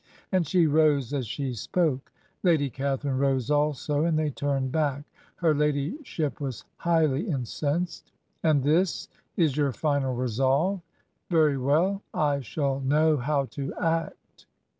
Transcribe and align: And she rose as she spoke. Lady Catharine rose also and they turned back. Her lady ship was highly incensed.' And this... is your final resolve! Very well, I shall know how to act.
And 0.31 0.47
she 0.47 0.65
rose 0.65 1.13
as 1.13 1.27
she 1.27 1.53
spoke. 1.53 2.11
Lady 2.41 2.71
Catharine 2.71 3.19
rose 3.19 3.51
also 3.51 4.03
and 4.03 4.17
they 4.17 4.31
turned 4.31 4.71
back. 4.71 5.03
Her 5.35 5.53
lady 5.53 5.99
ship 6.01 6.41
was 6.41 6.65
highly 6.77 7.29
incensed.' 7.29 8.11
And 8.43 8.63
this... 8.63 9.07
is 9.37 9.55
your 9.55 9.71
final 9.73 10.15
resolve! 10.15 10.81
Very 11.29 11.59
well, 11.59 12.01
I 12.15 12.39
shall 12.39 12.79
know 12.79 13.17
how 13.17 13.45
to 13.53 13.71
act. 13.79 14.47